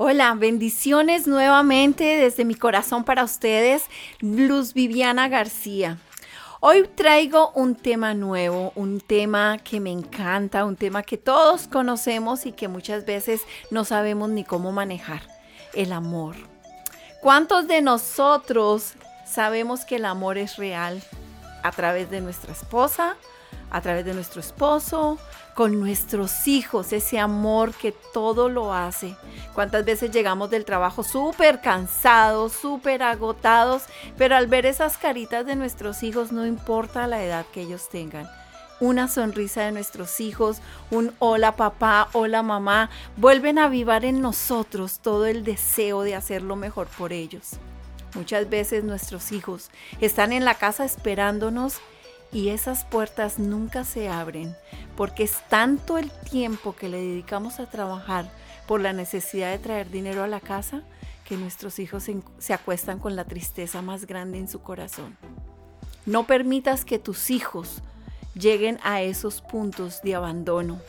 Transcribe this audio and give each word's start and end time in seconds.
Hola, 0.00 0.32
bendiciones 0.34 1.26
nuevamente 1.26 2.04
desde 2.04 2.44
mi 2.44 2.54
corazón 2.54 3.02
para 3.02 3.24
ustedes, 3.24 3.82
Luz 4.20 4.72
Viviana 4.72 5.26
García. 5.26 5.98
Hoy 6.60 6.88
traigo 6.94 7.50
un 7.56 7.74
tema 7.74 8.14
nuevo, 8.14 8.70
un 8.76 9.00
tema 9.00 9.58
que 9.58 9.80
me 9.80 9.90
encanta, 9.90 10.66
un 10.66 10.76
tema 10.76 11.02
que 11.02 11.18
todos 11.18 11.66
conocemos 11.66 12.46
y 12.46 12.52
que 12.52 12.68
muchas 12.68 13.06
veces 13.06 13.40
no 13.72 13.84
sabemos 13.84 14.30
ni 14.30 14.44
cómo 14.44 14.70
manejar, 14.70 15.22
el 15.74 15.92
amor. 15.92 16.36
¿Cuántos 17.20 17.66
de 17.66 17.82
nosotros 17.82 18.92
sabemos 19.26 19.84
que 19.84 19.96
el 19.96 20.04
amor 20.04 20.38
es 20.38 20.58
real 20.58 21.02
a 21.64 21.72
través 21.72 22.08
de 22.08 22.20
nuestra 22.20 22.52
esposa, 22.52 23.16
a 23.70 23.80
través 23.80 24.04
de 24.04 24.14
nuestro 24.14 24.40
esposo, 24.40 25.18
con 25.54 25.80
nuestros 25.80 26.46
hijos, 26.46 26.92
ese 26.92 27.18
amor 27.18 27.74
que 27.74 27.92
todo 28.12 28.48
lo 28.48 28.72
hace. 28.72 29.16
¿Cuántas 29.54 29.84
veces 29.84 30.12
llegamos 30.12 30.50
del 30.50 30.64
trabajo 30.64 31.02
súper 31.02 31.60
cansados, 31.60 32.52
súper 32.52 33.02
agotados, 33.02 33.82
pero 34.16 34.36
al 34.36 34.46
ver 34.46 34.66
esas 34.66 34.96
caritas 34.96 35.44
de 35.46 35.56
nuestros 35.56 36.02
hijos, 36.02 36.30
no 36.30 36.46
importa 36.46 37.06
la 37.08 37.24
edad 37.24 37.44
que 37.52 37.62
ellos 37.62 37.88
tengan, 37.88 38.28
una 38.80 39.08
sonrisa 39.08 39.62
de 39.62 39.72
nuestros 39.72 40.20
hijos, 40.20 40.58
un 40.90 41.12
hola 41.18 41.56
papá, 41.56 42.08
hola 42.12 42.42
mamá, 42.42 42.90
vuelven 43.16 43.58
a 43.58 43.64
avivar 43.64 44.04
en 44.04 44.20
nosotros 44.20 45.00
todo 45.00 45.26
el 45.26 45.42
deseo 45.42 46.02
de 46.02 46.14
hacer 46.14 46.42
lo 46.42 46.54
mejor 46.54 46.86
por 46.86 47.12
ellos. 47.12 47.54
Muchas 48.14 48.48
veces 48.48 48.84
nuestros 48.84 49.32
hijos 49.32 49.70
están 50.00 50.32
en 50.32 50.44
la 50.44 50.54
casa 50.54 50.84
esperándonos 50.84 51.80
y 52.32 52.48
esas 52.50 52.84
puertas 52.84 53.38
nunca 53.38 53.84
se 53.84 54.08
abren 54.08 54.54
porque 54.96 55.22
es 55.22 55.42
tanto 55.48 55.96
el 55.96 56.10
tiempo 56.10 56.74
que 56.74 56.88
le 56.88 56.98
dedicamos 56.98 57.60
a 57.60 57.70
trabajar 57.70 58.28
por 58.66 58.80
la 58.80 58.92
necesidad 58.92 59.50
de 59.50 59.58
traer 59.58 59.90
dinero 59.90 60.22
a 60.22 60.28
la 60.28 60.40
casa 60.40 60.82
que 61.24 61.36
nuestros 61.36 61.78
hijos 61.78 62.08
se, 62.38 62.54
acuestan 62.54 62.98
con 62.98 63.14
la 63.14 63.24
tristeza 63.24 63.82
más 63.82 64.06
grande 64.06 64.38
en 64.38 64.48
su 64.48 64.60
corazón. 64.60 65.16
No 66.06 66.26
permitas 66.26 66.84
que 66.84 66.98
tus 66.98 67.30
hijos 67.30 67.82
lleguen 68.34 68.78
a 68.82 69.02
esos 69.02 69.42
puntos 69.42 70.00
de 70.02 70.14
abandono. 70.14 70.80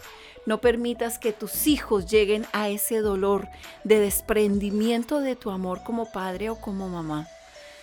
No 0.46 0.62
permitas 0.62 1.20
que 1.20 1.34
tus 1.34 1.68
hijos 1.68 2.10
lleguen 2.10 2.46
a 2.54 2.70
ese 2.70 3.00
dolor 3.00 3.48
de 3.84 4.00
desprendimiento 4.00 5.20
de 5.20 5.36
tu 5.36 5.52
amor 5.52 5.84
como 5.84 6.12
padre 6.12 6.50
o 6.50 6.56
como 6.56 6.88
mamá. 6.88 7.28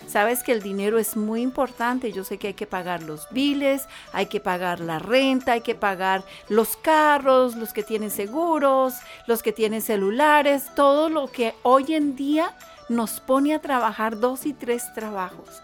Sabes 0.07 0.45
que 0.45 0.53
el 0.53 0.63
dinero 0.63 0.99
es 0.99 1.17
muy 1.17 1.43
importante. 1.43 2.13
Yo 2.13 2.23
sé 2.23 2.39
que 2.39 2.49
hay 2.49 2.55
que 2.55 2.67
pagar 2.67 3.03
los 3.03 3.29
biles, 3.31 3.87
hay 4.13 4.27
que 4.27 4.41
pagar 4.41 4.81
la 4.81 4.99
renta, 4.99 5.53
hay 5.53 5.63
que 5.63 5.75
pagar 5.75 6.25
los 6.49 6.77
carros, 6.77 7.57
los 7.57 7.73
que 7.73 7.83
tienen 7.83 8.11
seguros, 8.11 8.95
los 9.27 9.43
que 9.43 9.53
tienen 9.53 9.83
celulares, 9.83 10.67
todo 10.77 11.09
lo 11.09 11.27
que 11.27 11.55
hoy 11.63 11.95
en 11.95 12.15
día 12.15 12.55
nos 12.89 13.21
pone 13.21 13.55
a 13.55 13.61
trabajar 13.61 14.21
dos 14.21 14.47
y 14.47 14.53
tres 14.53 14.93
trabajos. 14.95 15.63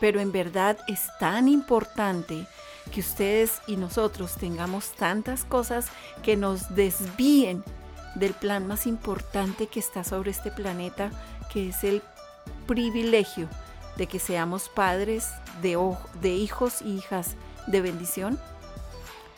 Pero 0.00 0.20
en 0.20 0.32
verdad 0.32 0.76
es 0.86 1.08
tan 1.18 1.48
importante 1.48 2.46
que 2.92 3.00
ustedes 3.00 3.62
y 3.66 3.76
nosotros 3.76 4.34
tengamos 4.36 4.90
tantas 4.90 5.44
cosas 5.44 5.86
que 6.22 6.36
nos 6.36 6.74
desvíen 6.74 7.64
del 8.16 8.34
plan 8.34 8.66
más 8.66 8.86
importante 8.86 9.68
que 9.68 9.80
está 9.80 10.04
sobre 10.04 10.30
este 10.30 10.50
planeta, 10.50 11.10
que 11.50 11.70
es 11.70 11.84
el 11.84 12.02
privilegio 12.72 13.50
de 13.96 14.06
que 14.06 14.18
seamos 14.18 14.70
padres 14.70 15.28
de, 15.60 15.78
de 16.22 16.30
hijos 16.30 16.80
y 16.80 16.96
hijas 16.96 17.36
de 17.66 17.82
bendición? 17.82 18.40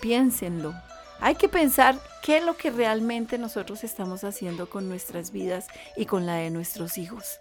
Piénsenlo. 0.00 0.72
Hay 1.18 1.34
que 1.34 1.48
pensar 1.48 1.98
qué 2.22 2.38
es 2.38 2.44
lo 2.44 2.56
que 2.56 2.70
realmente 2.70 3.36
nosotros 3.36 3.82
estamos 3.82 4.22
haciendo 4.22 4.70
con 4.70 4.88
nuestras 4.88 5.32
vidas 5.32 5.66
y 5.96 6.06
con 6.06 6.26
la 6.26 6.36
de 6.36 6.50
nuestros 6.50 6.96
hijos. 6.96 7.40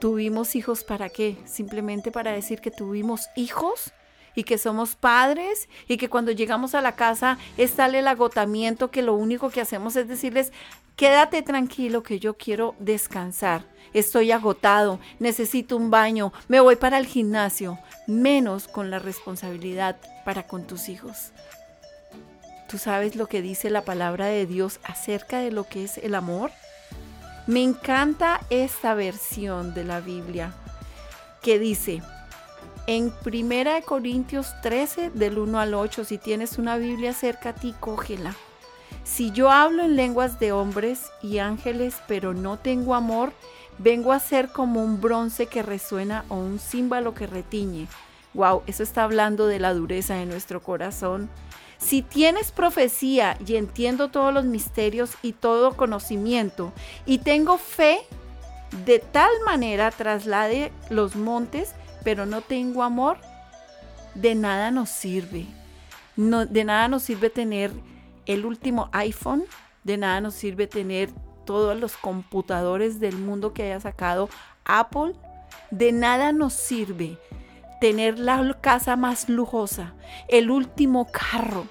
¿Tuvimos 0.00 0.56
hijos 0.56 0.82
para 0.82 1.08
qué? 1.10 1.36
¿Simplemente 1.44 2.10
para 2.10 2.32
decir 2.32 2.60
que 2.60 2.72
tuvimos 2.72 3.28
hijos? 3.36 3.92
Y 4.34 4.44
que 4.44 4.58
somos 4.58 4.96
padres 4.96 5.68
y 5.88 5.96
que 5.96 6.08
cuando 6.08 6.32
llegamos 6.32 6.74
a 6.74 6.80
la 6.80 6.96
casa 6.96 7.38
es 7.56 7.72
tal 7.72 7.94
el 7.94 8.08
agotamiento 8.08 8.90
que 8.90 9.02
lo 9.02 9.14
único 9.14 9.50
que 9.50 9.60
hacemos 9.60 9.96
es 9.96 10.08
decirles, 10.08 10.52
quédate 10.96 11.42
tranquilo 11.42 12.02
que 12.02 12.18
yo 12.18 12.34
quiero 12.34 12.74
descansar, 12.78 13.64
estoy 13.92 14.32
agotado, 14.32 15.00
necesito 15.18 15.76
un 15.76 15.90
baño, 15.90 16.32
me 16.48 16.60
voy 16.60 16.76
para 16.76 16.98
el 16.98 17.06
gimnasio, 17.06 17.78
menos 18.06 18.68
con 18.68 18.90
la 18.90 18.98
responsabilidad 18.98 19.96
para 20.24 20.46
con 20.46 20.66
tus 20.66 20.88
hijos. 20.88 21.32
¿Tú 22.68 22.78
sabes 22.78 23.16
lo 23.16 23.26
que 23.26 23.42
dice 23.42 23.68
la 23.68 23.84
palabra 23.84 24.26
de 24.26 24.46
Dios 24.46 24.80
acerca 24.82 25.40
de 25.40 25.50
lo 25.50 25.64
que 25.64 25.84
es 25.84 25.98
el 25.98 26.14
amor? 26.14 26.50
Me 27.46 27.62
encanta 27.62 28.40
esta 28.48 28.94
versión 28.94 29.74
de 29.74 29.84
la 29.84 30.00
Biblia 30.00 30.54
que 31.42 31.58
dice, 31.58 32.00
en 32.86 33.12
1 33.24 33.70
Corintios 33.84 34.48
13, 34.62 35.10
del 35.10 35.38
1 35.38 35.60
al 35.60 35.74
8, 35.74 36.04
si 36.04 36.18
tienes 36.18 36.58
una 36.58 36.76
Biblia 36.76 37.12
cerca 37.12 37.50
a 37.50 37.54
ti, 37.54 37.74
cógela. 37.78 38.34
Si 39.04 39.30
yo 39.32 39.50
hablo 39.50 39.82
en 39.84 39.96
lenguas 39.96 40.38
de 40.38 40.52
hombres 40.52 41.10
y 41.22 41.38
ángeles, 41.38 41.96
pero 42.06 42.34
no 42.34 42.58
tengo 42.58 42.94
amor, 42.94 43.32
vengo 43.78 44.12
a 44.12 44.20
ser 44.20 44.48
como 44.48 44.82
un 44.82 45.00
bronce 45.00 45.46
que 45.46 45.62
resuena 45.62 46.24
o 46.28 46.36
un 46.36 46.58
címbalo 46.58 47.14
que 47.14 47.26
retiñe. 47.26 47.88
Wow, 48.34 48.62
eso 48.66 48.82
está 48.82 49.04
hablando 49.04 49.46
de 49.46 49.58
la 49.58 49.74
dureza 49.74 50.14
de 50.14 50.26
nuestro 50.26 50.62
corazón. 50.62 51.28
Si 51.78 52.00
tienes 52.00 52.52
profecía 52.52 53.36
y 53.44 53.56
entiendo 53.56 54.08
todos 54.08 54.32
los 54.32 54.44
misterios 54.44 55.14
y 55.20 55.32
todo 55.32 55.76
conocimiento, 55.76 56.72
y 57.06 57.18
tengo 57.18 57.58
fe, 57.58 57.98
de 58.86 59.00
tal 59.00 59.30
manera 59.44 59.90
traslade 59.90 60.72
los 60.88 61.16
montes, 61.16 61.74
pero 62.04 62.26
no 62.26 62.40
tengo 62.40 62.82
amor, 62.82 63.18
de 64.14 64.34
nada 64.34 64.70
nos 64.70 64.90
sirve. 64.90 65.46
De 66.16 66.64
nada 66.64 66.88
nos 66.88 67.02
sirve 67.02 67.30
tener 67.30 67.72
el 68.26 68.44
último 68.44 68.88
iPhone, 68.92 69.44
de 69.84 69.96
nada 69.96 70.20
nos 70.20 70.34
sirve 70.34 70.66
tener 70.66 71.10
todos 71.44 71.78
los 71.78 71.96
computadores 71.96 73.00
del 73.00 73.16
mundo 73.16 73.52
que 73.52 73.64
haya 73.64 73.80
sacado 73.80 74.28
Apple, 74.64 75.14
de 75.70 75.92
nada 75.92 76.32
nos 76.32 76.52
sirve 76.52 77.18
tener 77.80 78.18
la 78.18 78.56
casa 78.60 78.94
más 78.96 79.28
lujosa, 79.28 79.94
el 80.28 80.50
último 80.50 81.08
carro, 81.10 81.66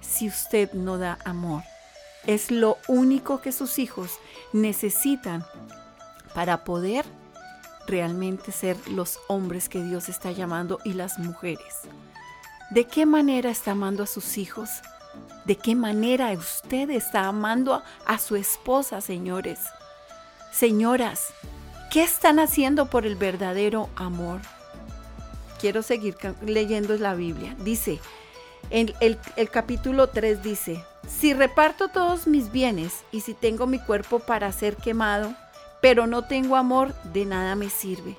si 0.00 0.26
usted 0.28 0.72
no 0.72 0.98
da 0.98 1.18
amor. 1.24 1.62
Es 2.26 2.50
lo 2.50 2.78
único 2.88 3.40
que 3.40 3.52
sus 3.52 3.78
hijos 3.78 4.18
necesitan 4.52 5.44
para 6.34 6.64
poder 6.64 7.04
realmente 7.86 8.52
ser 8.52 8.76
los 8.88 9.20
hombres 9.28 9.68
que 9.68 9.82
Dios 9.82 10.08
está 10.08 10.32
llamando 10.32 10.78
y 10.84 10.94
las 10.94 11.18
mujeres. 11.18 11.82
¿De 12.70 12.86
qué 12.86 13.06
manera 13.06 13.50
está 13.50 13.72
amando 13.72 14.02
a 14.02 14.06
sus 14.06 14.38
hijos? 14.38 14.70
¿De 15.44 15.56
qué 15.56 15.74
manera 15.74 16.32
usted 16.32 16.90
está 16.90 17.26
amando 17.26 17.82
a, 18.06 18.18
su 18.18 18.36
esposa, 18.36 19.00
señores? 19.00 19.60
Señoras, 20.52 21.34
¿qué 21.90 22.02
están 22.02 22.38
haciendo 22.38 22.86
por 22.86 23.06
el 23.06 23.16
verdadero 23.16 23.90
amor? 23.96 24.40
Quiero 25.60 25.82
seguir 25.82 26.16
leyendo 26.44 26.96
la 26.96 27.14
Biblia. 27.14 27.54
Dice, 27.60 28.00
en 28.70 28.94
el, 29.00 29.18
el 29.36 29.50
capítulo 29.50 30.08
3 30.08 30.42
dice, 30.42 30.82
si 31.06 31.34
reparto 31.34 31.88
todos 31.88 32.26
mis 32.26 32.50
bienes 32.50 33.04
y 33.12 33.20
si 33.20 33.34
tengo 33.34 33.66
mi 33.66 33.78
cuerpo 33.78 34.20
para 34.20 34.50
ser 34.52 34.76
quemado, 34.76 35.34
pero 35.84 36.06
no 36.06 36.22
tengo 36.22 36.56
amor, 36.56 36.94
de 37.12 37.26
nada 37.26 37.56
me 37.56 37.68
sirve. 37.68 38.16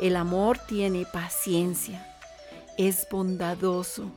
El 0.00 0.16
amor 0.16 0.58
tiene 0.58 1.06
paciencia, 1.06 2.04
es 2.76 3.06
bondadoso. 3.08 4.10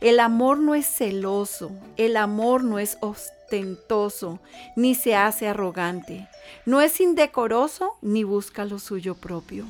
El 0.00 0.20
amor 0.20 0.58
no 0.58 0.76
es 0.76 0.86
celoso, 0.86 1.72
el 1.96 2.16
amor 2.16 2.62
no 2.62 2.78
es 2.78 2.96
ostentoso, 3.00 4.38
ni 4.76 4.94
se 4.94 5.16
hace 5.16 5.48
arrogante, 5.48 6.28
no 6.64 6.80
es 6.80 7.00
indecoroso, 7.00 7.96
ni 8.02 8.22
busca 8.22 8.64
lo 8.66 8.78
suyo 8.78 9.16
propio, 9.16 9.64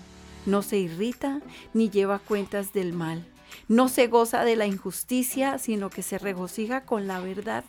no 0.45 0.61
se 0.61 0.77
irrita, 0.77 1.41
ni 1.73 1.89
lleva 1.89 2.19
cuentas 2.19 2.75
del 2.75 2.93
mal, 2.93 3.25
no 3.67 3.89
se 3.89 4.09
goza 4.09 4.45
de 4.45 4.57
la 4.57 4.67
injusticia, 4.67 5.57
sino 5.57 5.89
que 5.89 6.03
se 6.03 6.19
regocija 6.19 6.83
con 6.83 7.07
la 7.07 7.19
verdad. 7.19 7.65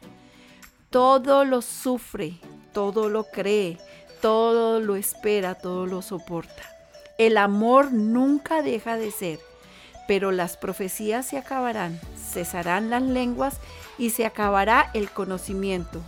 Todo 0.90 1.46
lo 1.46 1.62
sufre, 1.62 2.34
todo 2.74 3.08
lo 3.08 3.24
cree, 3.24 3.78
todo 4.24 4.80
lo 4.80 4.96
espera, 4.96 5.54
todo 5.54 5.86
lo 5.86 6.02
soporta. 6.02 6.64
El 7.18 7.38
amor 7.38 7.92
nunca 7.92 8.62
deja 8.62 8.96
de 8.96 9.12
ser, 9.12 9.38
pero 10.08 10.32
las 10.32 10.56
profecías 10.56 11.26
se 11.26 11.38
acabarán, 11.38 12.00
cesarán 12.16 12.90
las 12.90 13.02
lenguas 13.02 13.58
y 13.98 14.12
se 14.12 14.26
acabará 14.26 14.90
el 14.94 15.10
conocimiento, 15.10 16.02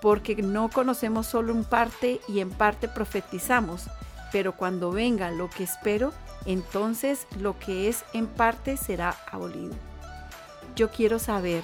porque 0.00 0.34
no 0.36 0.70
conocemos 0.70 1.26
solo 1.26 1.52
en 1.52 1.64
parte 1.64 2.22
y 2.26 2.40
en 2.40 2.48
parte 2.48 2.88
profetizamos, 2.88 3.84
pero 4.32 4.56
cuando 4.56 4.90
venga 4.90 5.30
lo 5.30 5.50
que 5.50 5.64
espero, 5.64 6.14
entonces 6.46 7.26
lo 7.38 7.58
que 7.58 7.90
es 7.90 8.06
en 8.14 8.28
parte 8.28 8.78
será 8.78 9.14
abolido. 9.30 9.74
Yo 10.74 10.90
quiero 10.90 11.18
saber 11.18 11.62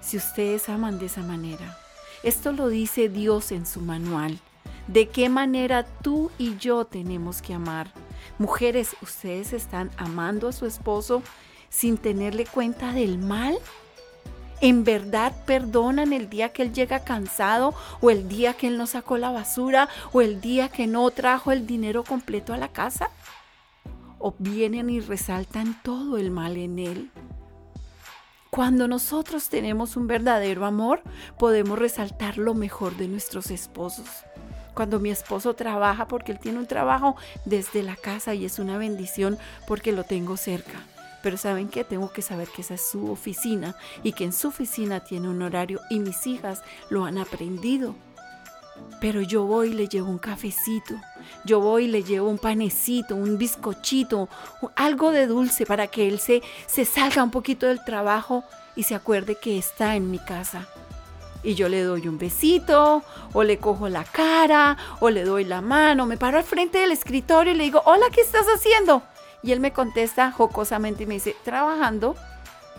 si 0.00 0.18
ustedes 0.18 0.68
aman 0.68 1.00
de 1.00 1.06
esa 1.06 1.22
manera. 1.22 1.76
Esto 2.22 2.52
lo 2.52 2.68
dice 2.68 3.08
Dios 3.08 3.50
en 3.50 3.66
su 3.66 3.80
manual. 3.80 4.38
De 4.86 5.08
qué 5.08 5.28
manera 5.28 5.84
tú 5.84 6.30
y 6.38 6.56
yo 6.56 6.84
tenemos 6.84 7.42
que 7.42 7.54
amar. 7.54 7.92
Mujeres, 8.38 8.96
¿ustedes 9.02 9.52
están 9.52 9.90
amando 9.96 10.48
a 10.48 10.52
su 10.52 10.66
esposo 10.66 11.22
sin 11.68 11.96
tenerle 11.98 12.46
cuenta 12.46 12.92
del 12.92 13.18
mal? 13.18 13.58
¿En 14.60 14.84
verdad 14.84 15.32
perdonan 15.44 16.12
el 16.12 16.30
día 16.30 16.52
que 16.52 16.62
él 16.62 16.72
llega 16.72 17.04
cansado 17.04 17.74
o 18.00 18.10
el 18.10 18.28
día 18.28 18.54
que 18.54 18.68
él 18.68 18.78
no 18.78 18.86
sacó 18.86 19.18
la 19.18 19.30
basura 19.30 19.88
o 20.12 20.22
el 20.22 20.40
día 20.40 20.68
que 20.70 20.86
no 20.86 21.10
trajo 21.10 21.52
el 21.52 21.66
dinero 21.66 22.04
completo 22.04 22.54
a 22.54 22.56
la 22.56 22.68
casa? 22.68 23.10
¿O 24.18 24.34
vienen 24.38 24.88
y 24.88 25.00
resaltan 25.00 25.80
todo 25.82 26.16
el 26.16 26.30
mal 26.30 26.56
en 26.56 26.78
él? 26.78 27.10
Cuando 28.48 28.88
nosotros 28.88 29.50
tenemos 29.50 29.96
un 29.96 30.06
verdadero 30.06 30.64
amor, 30.64 31.02
podemos 31.38 31.78
resaltar 31.78 32.38
lo 32.38 32.54
mejor 32.54 32.96
de 32.96 33.08
nuestros 33.08 33.50
esposos. 33.50 34.06
Cuando 34.76 35.00
mi 35.00 35.08
esposo 35.08 35.54
trabaja, 35.54 36.06
porque 36.06 36.32
él 36.32 36.38
tiene 36.38 36.58
un 36.58 36.66
trabajo 36.66 37.16
desde 37.46 37.82
la 37.82 37.96
casa 37.96 38.34
y 38.34 38.44
es 38.44 38.58
una 38.58 38.76
bendición 38.76 39.38
porque 39.66 39.90
lo 39.90 40.04
tengo 40.04 40.36
cerca. 40.36 40.84
Pero 41.22 41.38
¿saben 41.38 41.68
qué? 41.68 41.82
Tengo 41.82 42.12
que 42.12 42.20
saber 42.20 42.46
que 42.48 42.60
esa 42.60 42.74
es 42.74 42.82
su 42.82 43.10
oficina 43.10 43.74
y 44.02 44.12
que 44.12 44.24
en 44.24 44.34
su 44.34 44.48
oficina 44.48 45.00
tiene 45.00 45.30
un 45.30 45.40
horario 45.40 45.80
y 45.88 45.98
mis 45.98 46.26
hijas 46.26 46.62
lo 46.90 47.06
han 47.06 47.16
aprendido. 47.16 47.94
Pero 49.00 49.22
yo 49.22 49.44
voy 49.44 49.70
y 49.70 49.72
le 49.72 49.88
llevo 49.88 50.10
un 50.10 50.18
cafecito, 50.18 50.94
yo 51.46 51.58
voy 51.58 51.86
y 51.86 51.88
le 51.88 52.02
llevo 52.02 52.28
un 52.28 52.36
panecito, 52.36 53.16
un 53.16 53.38
bizcochito, 53.38 54.28
algo 54.74 55.10
de 55.10 55.26
dulce 55.26 55.64
para 55.64 55.86
que 55.86 56.06
él 56.06 56.18
se, 56.18 56.42
se 56.66 56.84
salga 56.84 57.24
un 57.24 57.30
poquito 57.30 57.66
del 57.66 57.82
trabajo 57.82 58.44
y 58.74 58.82
se 58.82 58.94
acuerde 58.94 59.36
que 59.36 59.56
está 59.56 59.96
en 59.96 60.10
mi 60.10 60.18
casa. 60.18 60.68
Y 61.46 61.54
yo 61.54 61.68
le 61.68 61.84
doy 61.84 62.08
un 62.08 62.18
besito, 62.18 63.04
o 63.32 63.44
le 63.44 63.58
cojo 63.58 63.88
la 63.88 64.02
cara, 64.02 64.76
o 64.98 65.10
le 65.10 65.22
doy 65.22 65.44
la 65.44 65.60
mano, 65.60 66.04
me 66.04 66.16
paro 66.16 66.38
al 66.38 66.42
frente 66.42 66.78
del 66.78 66.90
escritorio 66.90 67.52
y 67.52 67.56
le 67.56 67.62
digo, 67.62 67.82
hola, 67.84 68.06
¿qué 68.12 68.20
estás 68.20 68.46
haciendo? 68.52 69.04
Y 69.44 69.52
él 69.52 69.60
me 69.60 69.72
contesta 69.72 70.32
jocosamente 70.32 71.04
y 71.04 71.06
me 71.06 71.14
dice, 71.14 71.36
trabajando, 71.44 72.16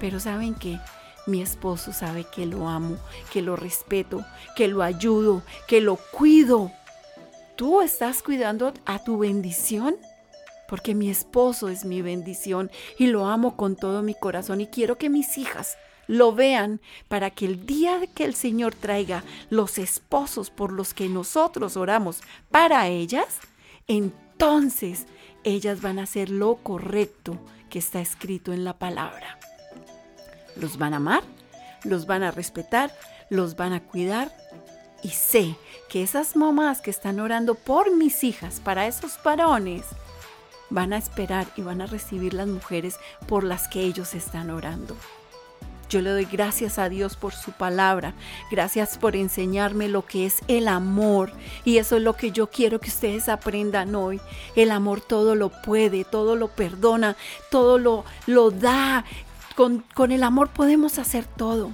pero 0.02 0.20
¿saben 0.20 0.54
qué? 0.54 0.82
Mi 1.28 1.42
esposo 1.42 1.94
sabe 1.94 2.26
que 2.26 2.46
lo 2.46 2.68
amo, 2.68 2.98
que 3.32 3.42
lo 3.42 3.56
respeto, 3.56 4.26
que 4.58 4.68
lo 4.68 4.84
ayudo, 4.84 5.44
que 5.70 5.80
lo 5.80 5.96
cuido. 5.96 6.74
¿Tú 7.56 7.82
estás 7.82 8.22
cuidando 8.22 8.74
a 8.86 9.02
tu 9.02 9.18
bendición? 9.18 9.96
Porque 10.68 10.94
mi 10.94 11.10
esposo 11.10 11.70
es 11.70 11.86
mi 11.86 12.02
bendición 12.02 12.70
y 12.98 13.08
lo 13.08 13.28
amo 13.28 13.56
con 13.56 13.78
todo 13.78 14.02
mi 14.02 14.14
corazón 14.14 14.60
y 14.60 14.68
quiero 14.68 14.98
que 14.98 15.10
mis 15.10 15.38
hijas 15.38 15.78
lo 16.08 16.34
vean 16.34 16.82
para 17.08 17.30
que 17.30 17.46
el 17.46 17.66
día 17.66 18.02
que 18.16 18.26
el 18.26 18.34
Señor 18.34 18.74
traiga 18.76 19.24
los 19.50 19.78
esposos 19.78 20.50
por 20.50 20.72
los 20.72 20.94
que 20.94 21.10
nosotros 21.10 21.78
oramos 21.78 22.22
para 22.50 22.88
ellas, 22.88 23.40
entonces 23.88 25.06
ellas 25.44 25.82
van 25.82 26.00
a 26.00 26.04
hacer 26.04 26.30
lo 26.30 26.56
correcto 26.56 27.38
que 27.70 27.80
está 27.80 28.00
escrito 28.02 28.54
en 28.54 28.64
la 28.64 28.78
palabra 28.78 29.38
los 30.60 30.78
van 30.78 30.94
a 30.94 30.98
amar, 30.98 31.24
los 31.84 32.06
van 32.06 32.24
a 32.24 32.32
respetar, 32.32 32.92
los 33.30 33.56
van 33.56 33.74
a 33.74 33.84
cuidar. 33.84 34.32
Y 35.04 35.10
sé 35.10 35.56
que 35.90 36.04
esas 36.04 36.36
mamás 36.36 36.82
que 36.82 36.90
están 36.90 37.20
orando 37.20 37.56
por 37.56 37.96
mis 37.96 38.24
hijas, 38.24 38.60
para 38.60 38.88
esos 38.88 39.20
varones, 39.24 39.86
van 40.70 40.92
a 40.92 40.98
esperar 40.98 41.48
y 41.56 41.62
van 41.62 41.82
a 41.82 41.86
recibir 41.86 42.34
las 42.34 42.48
mujeres 42.48 42.98
por 43.28 43.44
las 43.44 43.68
que 43.68 43.82
ellos 43.82 44.16
están 44.16 44.50
orando. 44.50 44.98
Yo 45.90 46.02
le 46.02 46.10
doy 46.10 46.26
gracias 46.26 46.80
a 46.80 46.90
Dios 46.90 47.16
por 47.16 47.34
su 47.34 47.52
palabra, 47.52 48.14
gracias 48.52 48.98
por 48.98 49.16
enseñarme 49.16 49.88
lo 49.88 50.06
que 50.06 50.26
es 50.26 50.42
el 50.50 50.68
amor 50.68 51.32
y 51.64 51.78
eso 51.78 51.96
es 51.96 52.04
lo 52.04 52.14
que 52.14 52.32
yo 52.32 52.48
quiero 52.48 52.80
que 52.80 52.90
ustedes 52.90 53.30
aprendan 53.30 53.96
hoy. 53.96 54.20
El 54.56 54.72
amor 54.72 55.00
todo 55.00 55.36
lo 55.36 55.50
puede, 55.50 56.04
todo 56.04 56.36
lo 56.36 56.50
perdona, 56.50 57.16
todo 57.50 57.78
lo, 57.78 58.04
lo 58.26 58.52
da, 58.52 59.06
con, 59.56 60.12
el 60.12 60.24
amor 60.24 60.50
podemos 60.50 61.00
hacer 61.00 61.26
todo. 61.26 61.72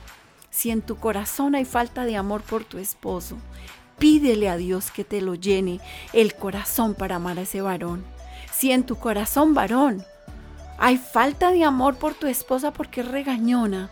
Si 0.50 0.70
en 0.70 0.82
tu 0.82 0.96
corazón 0.96 1.56
hay 1.56 1.66
falta 1.66 2.06
de 2.06 2.16
amor 2.16 2.42
por 2.42 2.64
tu 2.64 2.78
esposo, 2.78 3.38
pídele 3.98 4.48
a 4.48 4.56
Dios 4.56 4.92
que 4.92 5.04
te 5.04 5.22
lo 5.22 5.36
llene 5.36 5.82
el 6.14 6.36
corazón 6.36 6.94
para 6.94 7.16
amar 7.16 7.40
a 7.40 7.42
ese 7.42 7.62
varón. 7.62 8.06
Si 8.54 8.72
en 8.72 8.84
tu 8.84 8.96
corazón 8.96 9.54
varón 9.54 10.06
hay 10.78 10.98
falta 10.98 11.52
de 11.52 11.64
amor 11.64 11.96
por 11.96 12.14
tu 12.14 12.28
esposa 12.28 12.72
porque 12.72 13.02
es 13.02 13.08
regañona, 13.08 13.90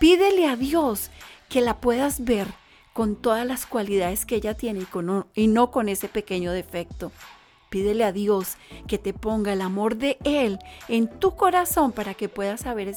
pídele 0.00 0.46
a 0.46 0.56
Dios 0.56 1.10
que 1.48 1.60
la 1.60 1.80
puedas 1.80 2.24
ver 2.24 2.48
con 2.92 3.16
todas 3.16 3.46
las 3.46 3.66
cualidades 3.66 4.24
que 4.24 4.36
ella 4.36 4.54
tiene 4.54 4.86
y 5.34 5.46
no 5.48 5.70
con 5.70 5.88
ese 5.88 6.08
pequeño 6.08 6.52
defecto. 6.52 7.12
Pídele 7.68 8.04
a 8.04 8.12
Dios 8.12 8.56
que 8.86 8.96
te 8.96 9.12
ponga 9.12 9.52
el 9.52 9.60
amor 9.60 9.96
de 9.96 10.18
Él 10.24 10.58
en 10.88 11.08
tu 11.08 11.36
corazón 11.36 11.92
para 11.92 12.14
que 12.14 12.28
puedas 12.28 12.60
saber 12.60 12.94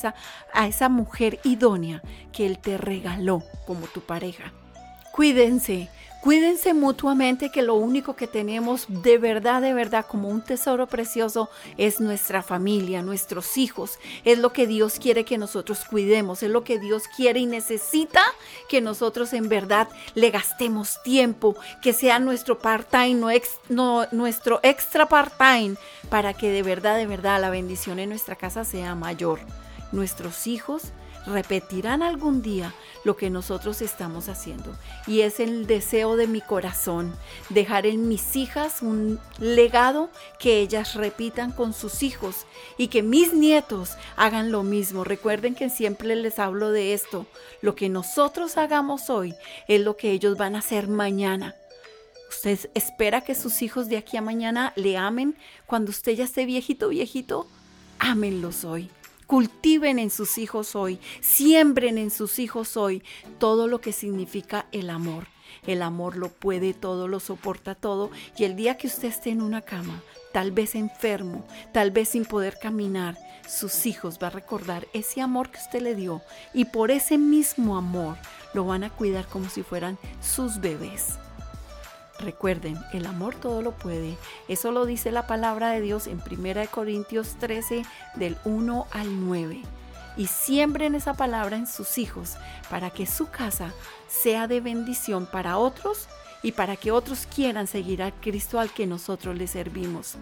a 0.54 0.68
esa 0.68 0.90
mujer 0.90 1.40
idónea 1.44 2.02
que 2.32 2.46
Él 2.46 2.60
te 2.60 2.78
regaló 2.78 3.44
como 3.66 3.88
tu 3.88 4.02
pareja. 4.02 4.54
Cuídense, 5.12 5.90
Cuídense 6.22 6.74
mutuamente 6.74 7.50
que 7.50 7.62
lo 7.62 7.76
único 7.76 8.18
que 8.18 8.28
tenemos 8.28 8.88
de 8.90 9.18
verdad, 9.18 9.62
de 9.62 9.74
verdad 9.74 10.06
como 10.06 10.28
un 10.28 10.42
tesoro 10.42 10.86
precioso 10.86 11.50
es 11.78 12.02
nuestra 12.02 12.44
familia, 12.44 13.02
nuestros 13.02 13.58
hijos. 13.58 13.98
Es 14.26 14.38
lo 14.38 14.52
que 14.52 14.68
Dios 14.68 15.00
quiere 15.00 15.24
que 15.24 15.38
nosotros 15.38 15.86
cuidemos, 15.90 16.44
es 16.44 16.50
lo 16.50 16.66
que 16.66 16.78
Dios 16.78 17.04
quiere 17.16 17.40
y 17.40 17.46
necesita 17.46 18.22
que 18.68 18.82
nosotros 18.82 19.32
en 19.32 19.48
verdad 19.48 19.88
le 20.14 20.30
gastemos 20.30 21.02
tiempo, 21.04 21.56
que 21.82 21.94
sea 21.94 22.20
nuestro 22.20 22.60
part-time, 22.60 23.42
nuestro 24.12 24.60
extra 24.62 25.08
part-time, 25.08 25.76
para 26.10 26.34
que 26.34 26.52
de 26.52 26.64
verdad, 26.64 26.98
de 26.98 27.08
verdad 27.08 27.40
la 27.40 27.50
bendición 27.50 27.98
en 27.98 28.10
nuestra 28.10 28.36
casa 28.36 28.66
sea 28.66 28.94
mayor. 28.94 29.40
Nuestros 29.94 30.48
hijos 30.48 30.84
repetirán 31.30 32.04
algún 32.04 32.42
día 32.42 32.74
lo 33.04 33.16
que 33.16 33.30
nosotros 33.30 33.82
estamos 33.82 34.28
haciendo. 34.30 34.76
Y 35.08 35.22
es 35.22 35.40
el 35.40 35.68
deseo 35.68 36.16
de 36.16 36.28
mi 36.28 36.42
corazón, 36.42 37.16
dejar 37.50 37.86
en 37.86 38.08
mis 38.08 38.36
hijas 38.36 38.82
un 38.82 39.20
legado 39.40 40.10
que 40.40 40.60
ellas 40.60 40.96
repitan 40.96 41.52
con 41.52 41.74
sus 41.74 42.04
hijos 42.04 42.46
y 42.78 42.88
que 42.88 43.04
mis 43.04 43.34
nietos 43.34 43.92
hagan 44.16 44.52
lo 44.52 44.64
mismo. 44.64 45.04
Recuerden 45.04 45.56
que 45.56 45.70
siempre 45.70 46.16
les 46.16 46.40
hablo 46.40 46.72
de 46.72 46.94
esto. 46.94 47.26
Lo 47.62 47.76
que 47.76 47.90
nosotros 47.90 48.58
hagamos 48.58 49.10
hoy 49.10 49.34
es 49.68 49.82
lo 49.82 49.96
que 49.96 50.12
ellos 50.12 50.38
van 50.38 50.56
a 50.56 50.60
hacer 50.60 50.88
mañana. 50.88 51.56
¿Usted 52.30 52.70
espera 52.76 53.22
que 53.22 53.34
sus 53.34 53.62
hijos 53.62 53.90
de 53.90 53.98
aquí 53.98 54.16
a 54.16 54.22
mañana 54.22 54.72
le 54.76 54.98
amen 54.98 55.36
cuando 55.66 55.90
usted 55.90 56.14
ya 56.14 56.26
esté 56.26 56.46
viejito, 56.46 56.90
viejito? 56.90 57.48
Ámenlos 57.98 58.64
hoy. 58.64 58.92
Cultiven 59.30 60.00
en 60.00 60.10
sus 60.10 60.40
hijos 60.40 60.76
hoy, 60.76 61.00
siembren 61.22 62.00
en 62.00 62.10
sus 62.10 62.40
hijos 62.40 62.76
hoy 62.76 63.04
todo 63.38 63.68
lo 63.68 63.80
que 63.80 63.94
significa 63.94 64.66
el 64.72 64.90
amor. 64.90 65.28
El 65.68 65.84
amor 65.84 66.18
lo 66.18 66.30
puede 66.30 66.74
todo, 66.74 67.08
lo 67.08 67.20
soporta 67.20 67.76
todo. 67.76 68.10
Y 68.40 68.46
el 68.46 68.56
día 68.56 68.76
que 68.78 68.88
usted 68.88 69.08
esté 69.08 69.30
en 69.30 69.44
una 69.44 69.62
cama, 69.62 70.02
tal 70.34 70.52
vez 70.52 70.74
enfermo, 70.74 71.46
tal 71.72 71.92
vez 71.92 72.10
sin 72.10 72.26
poder 72.26 72.58
caminar, 72.60 73.20
sus 73.48 73.86
hijos 73.86 74.18
va 74.18 74.28
a 74.28 74.32
recordar 74.32 74.88
ese 74.94 75.22
amor 75.22 75.52
que 75.52 75.60
usted 75.60 75.84
le 75.84 75.94
dio. 75.94 76.24
Y 76.56 76.66
por 76.66 76.90
ese 76.90 77.20
mismo 77.20 77.78
amor 77.78 78.18
lo 78.56 78.66
van 78.66 78.84
a 78.84 78.90
cuidar 78.90 79.28
como 79.28 79.48
si 79.48 79.62
fueran 79.62 80.00
sus 80.22 80.60
bebés. 80.60 81.20
Recuerden, 82.20 82.78
el 82.92 83.06
amor 83.06 83.36
todo 83.36 83.62
lo 83.62 83.72
puede. 83.72 84.18
Eso 84.48 84.72
lo 84.72 84.86
dice 84.86 85.12
la 85.12 85.26
palabra 85.26 85.72
de 85.72 85.82
Dios 85.82 86.08
en 86.08 86.22
1 86.22 86.70
Corintios 86.70 87.36
13 87.40 87.84
del 88.16 88.38
1 88.44 88.88
al 88.92 89.26
9. 89.26 89.62
Y 90.18 90.28
siembren 90.28 90.96
esa 90.96 91.14
palabra 91.14 91.56
en 91.56 91.66
sus 91.66 91.98
hijos 91.98 92.36
para 92.70 92.90
que 92.90 93.06
su 93.06 93.30
casa 93.30 93.74
sea 94.08 94.48
de 94.48 94.60
bendición 94.60 95.28
para 95.32 95.58
otros 95.58 96.10
y 96.44 96.52
para 96.52 96.76
que 96.76 96.92
otros 96.92 97.26
quieran 97.26 97.68
seguir 97.68 98.04
al 98.04 98.14
Cristo 98.14 98.60
al 98.60 98.72
que 98.72 98.86
nosotros 98.86 99.38
le 99.38 99.48
servimos. 99.48 100.16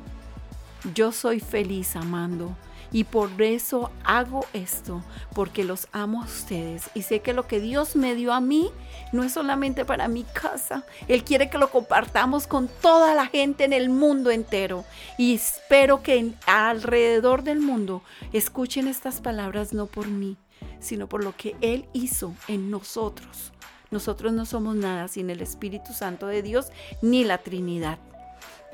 Yo 0.93 1.11
soy 1.11 1.39
feliz 1.39 1.95
amando 1.95 2.55
y 2.91 3.03
por 3.03 3.41
eso 3.41 3.91
hago 4.03 4.45
esto, 4.53 5.03
porque 5.33 5.63
los 5.63 5.87
amo 5.91 6.21
a 6.21 6.25
ustedes 6.25 6.89
y 6.93 7.01
sé 7.01 7.21
que 7.21 7.33
lo 7.33 7.47
que 7.47 7.59
Dios 7.59 7.95
me 7.95 8.15
dio 8.15 8.33
a 8.33 8.41
mí 8.41 8.71
no 9.11 9.23
es 9.23 9.33
solamente 9.33 9.85
para 9.85 10.07
mi 10.07 10.23
casa. 10.23 10.83
Él 11.07 11.23
quiere 11.23 11.49
que 11.49 11.57
lo 11.57 11.69
compartamos 11.69 12.47
con 12.47 12.69
toda 12.81 13.15
la 13.15 13.25
gente 13.25 13.63
en 13.63 13.73
el 13.73 13.89
mundo 13.89 14.31
entero. 14.31 14.85
Y 15.17 15.35
espero 15.35 16.01
que 16.03 16.33
alrededor 16.45 17.43
del 17.43 17.59
mundo 17.59 18.01
escuchen 18.33 18.87
estas 18.87 19.21
palabras 19.21 19.73
no 19.73 19.85
por 19.85 20.07
mí, 20.07 20.37
sino 20.79 21.07
por 21.07 21.23
lo 21.23 21.35
que 21.35 21.55
Él 21.61 21.87
hizo 21.93 22.33
en 22.47 22.69
nosotros. 22.69 23.53
Nosotros 23.89 24.33
no 24.33 24.45
somos 24.45 24.75
nada 24.75 25.07
sin 25.07 25.29
el 25.29 25.41
Espíritu 25.41 25.93
Santo 25.93 26.27
de 26.27 26.41
Dios 26.41 26.67
ni 27.01 27.23
la 27.23 27.37
Trinidad. 27.37 27.99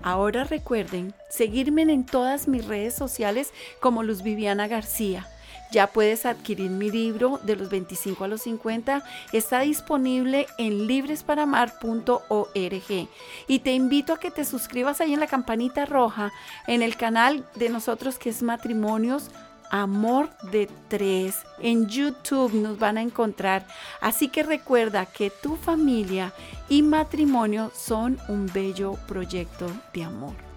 Ahora 0.04 0.44
recuerden 0.44 1.16
seguirme 1.30 1.82
en 1.84 2.06
todas 2.06 2.48
mis 2.48 2.66
redes 2.66 2.94
sociales 2.94 3.52
como 3.80 4.04
Luz 4.04 4.22
Viviana 4.22 4.68
García. 4.68 5.28
Ya 5.72 5.88
puedes 5.88 6.28
adquirir 6.28 6.70
mi 6.70 6.92
libro 6.92 7.40
de 7.44 7.56
los 7.56 7.70
25 7.70 8.24
a 8.24 8.28
los 8.28 8.44
50. 8.44 9.04
Está 9.32 9.62
disponible 9.62 10.46
en 10.60 10.86
libresparamar.org. 10.86 13.08
Y 13.48 13.60
te 13.60 13.74
invito 13.74 14.14
a 14.14 14.20
que 14.20 14.30
te 14.30 14.46
suscribas 14.46 15.02
ahí 15.02 15.14
en 15.14 15.20
la 15.20 15.26
campanita 15.26 15.86
roja 15.86 16.32
en 16.68 16.84
el 16.84 16.96
canal 16.96 17.44
de 17.56 17.70
nosotros 17.70 18.20
que 18.20 18.30
es 18.30 18.44
Matrimonios 18.44 19.32
Amor 19.74 20.30
de 20.52 20.70
Tres. 20.88 21.48
En 21.60 21.88
YouTube 21.88 22.54
nos 22.54 22.78
van 22.78 23.00
a 23.00 23.02
encontrar. 23.02 23.66
Así 24.02 24.28
que 24.28 24.44
recuerda 24.44 25.08
que 25.08 25.32
tu 25.32 25.56
familia 25.56 26.32
y 26.70 26.84
matrimonio 26.84 27.72
son 27.74 28.20
un 28.28 28.46
bello 28.54 28.94
proyecto 29.08 29.66
de 29.92 30.04
amor. 30.04 30.53